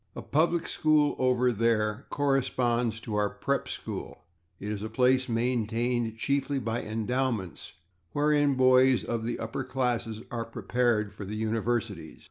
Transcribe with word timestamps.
A 0.15 0.23
/public 0.23 0.67
school/ 0.67 1.15
over 1.19 1.51
there 1.51 2.07
corresponds 2.09 2.99
to 3.01 3.13
our 3.13 3.29
/prep 3.37 3.67
school/; 3.67 4.23
it 4.59 4.69
is 4.69 4.81
a 4.81 4.89
place 4.89 5.29
maintained 5.29 6.17
chiefly 6.17 6.57
by 6.57 6.81
endowments, 6.81 7.73
wherein 8.11 8.55
boys 8.55 9.03
of 9.03 9.23
the 9.25 9.37
upper 9.37 9.63
classes 9.63 10.23
are 10.31 10.45
prepared 10.45 11.13
for 11.13 11.23
the 11.23 11.35
universities. 11.35 12.19